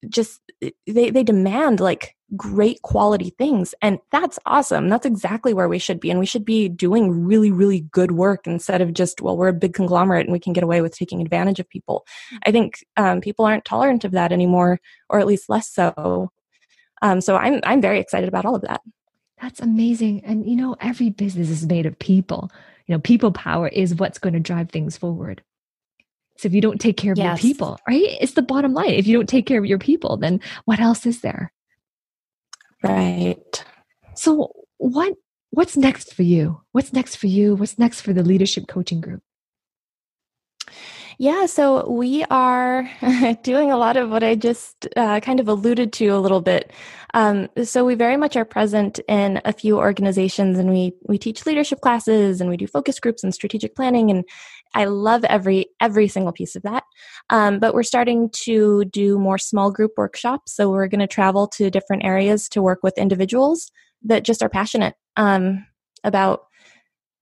[0.08, 0.40] just
[0.86, 3.74] they they demand like great quality things.
[3.80, 4.88] And that's awesome.
[4.88, 6.10] That's exactly where we should be.
[6.10, 9.52] And we should be doing really really good work instead of just well we're a
[9.52, 12.06] big conglomerate and we can get away with taking advantage of people.
[12.46, 14.80] I think um, people aren't tolerant of that anymore
[15.10, 16.30] or at least less so
[17.02, 18.80] um, so I'm I'm very excited about all of that.
[19.40, 20.22] That's amazing.
[20.24, 22.50] And you know, every business is made of people.
[22.86, 25.42] You know, people power is what's going to drive things forward.
[26.38, 27.42] So if you don't take care of yes.
[27.42, 28.16] your people, right?
[28.20, 28.90] It's the bottom line.
[28.90, 31.52] If you don't take care of your people, then what else is there?
[32.82, 33.64] Right.
[34.14, 35.14] So what
[35.50, 36.60] what's next for you?
[36.72, 37.56] What's next for you?
[37.56, 39.22] What's next for the leadership coaching group?
[41.20, 42.88] Yeah, so we are
[43.42, 46.72] doing a lot of what I just uh, kind of alluded to a little bit.
[47.12, 51.44] Um, so we very much are present in a few organizations, and we we teach
[51.44, 54.24] leadership classes, and we do focus groups and strategic planning, and
[54.74, 56.84] I love every every single piece of that.
[57.30, 60.54] Um, but we're starting to do more small group workshops.
[60.54, 63.72] So we're going to travel to different areas to work with individuals
[64.04, 65.66] that just are passionate um,
[66.04, 66.42] about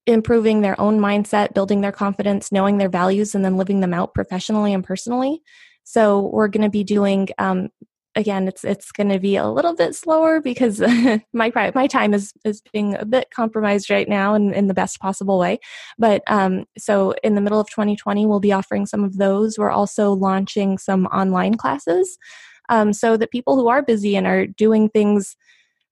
[0.06, 4.14] improving their own mindset, building their confidence, knowing their values, and then living them out
[4.14, 5.42] professionally and personally.
[5.84, 7.68] So, we're going to be doing um,
[8.16, 10.80] again, it's it's going to be a little bit slower because
[11.32, 14.98] my my time is is being a bit compromised right now in, in the best
[14.98, 15.60] possible way.
[15.98, 19.58] But um, so in the middle of 2020, we'll be offering some of those.
[19.58, 22.18] We're also launching some online classes,
[22.68, 25.36] um, so that people who are busy and are doing things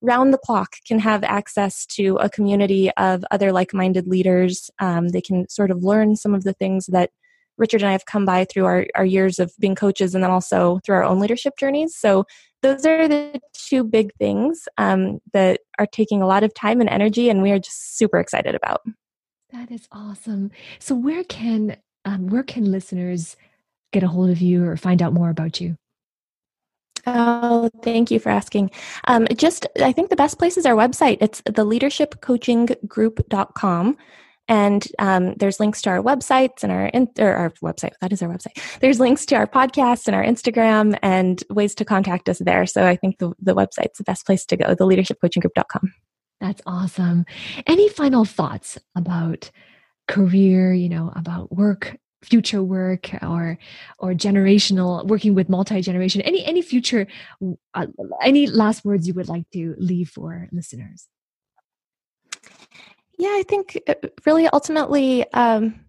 [0.04, 4.70] round the clock can have access to a community of other like-minded leaders.
[4.78, 7.10] Um, they can sort of learn some of the things that
[7.56, 10.30] Richard and I have come by through our, our years of being coaches and then
[10.30, 11.96] also through our own leadership journeys.
[11.96, 12.24] So
[12.62, 16.90] those are the two big things um, that are taking a lot of time and
[16.90, 18.82] energy, and we are just super excited about.
[19.52, 20.50] That is awesome.
[20.78, 23.36] So where can um, where can listeners
[23.92, 25.76] get a hold of you or find out more about you?
[27.06, 28.70] Oh, thank you for asking.
[29.06, 31.18] Um, just, I think the best place is our website.
[31.20, 33.96] It's the leadershipcoachinggroup.com.
[34.46, 37.92] And um, there's links to our websites and our, in, or our website.
[38.02, 38.60] That is our website.
[38.80, 42.66] There's links to our podcast and our Instagram and ways to contact us there.
[42.66, 45.94] So I think the, the website's the best place to go, the leadershipcoachinggroup.com.
[46.40, 47.24] That's awesome.
[47.66, 49.50] Any final thoughts about
[50.08, 53.58] career, you know, about work, future work or
[53.98, 57.06] or generational working with multi-generation any any future
[57.74, 57.86] uh,
[58.22, 61.08] any last words you would like to leave for listeners
[63.18, 63.94] yeah, I think uh,
[64.26, 65.80] really ultimately um,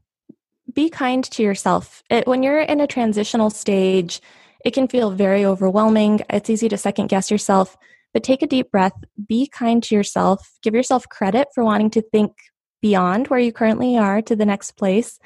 [0.71, 2.03] be kind to yourself.
[2.09, 4.21] It, when you're in a transitional stage,
[4.63, 6.21] it can feel very overwhelming.
[6.29, 7.77] It's easy to second guess yourself,
[8.13, 8.93] but take a deep breath,
[9.27, 12.33] be kind to yourself, give yourself credit for wanting to think
[12.81, 15.19] beyond where you currently are to the next place.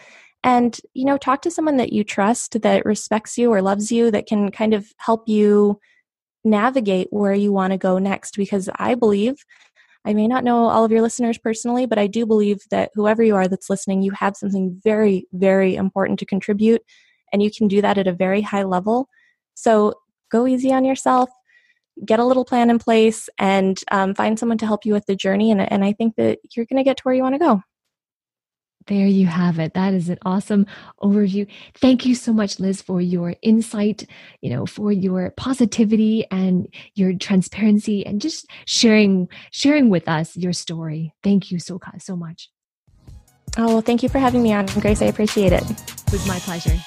[0.44, 4.10] And, you know, talk to someone that you trust, that respects you or loves you,
[4.12, 5.80] that can kind of help you
[6.46, 8.38] navigate where you want to go next.
[8.38, 9.44] Because I believe
[10.06, 13.22] I may not know all of your listeners personally, but I do believe that whoever
[13.22, 16.82] you are that's listening, you have something very, very important to contribute,
[17.34, 19.10] and you can do that at a very high level.
[19.56, 19.96] So
[20.32, 21.30] go easy on yourself,
[22.06, 25.18] get a little plan in place, and um, find someone to help you with the
[25.18, 25.52] journey.
[25.52, 27.62] And, and I think that you're going to get to where you want to go.
[28.88, 29.74] There you have it.
[29.74, 30.66] That is an awesome
[31.02, 31.48] overview.
[31.76, 34.06] Thank you so much, Liz, for your insight,
[34.42, 40.54] you know, for your positivity and your transparency and just sharing sharing with us your
[40.54, 41.14] story.
[41.24, 42.50] Thank you so so much.
[43.58, 45.02] Oh, well, thank you for having me on, Grace.
[45.02, 45.64] I appreciate it.
[45.64, 46.78] It was my pleasure.